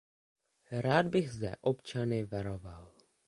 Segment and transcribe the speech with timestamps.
[0.71, 2.91] Rád bych zde občany varoval.